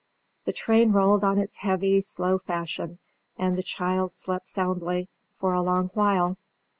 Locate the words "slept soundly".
4.15-5.09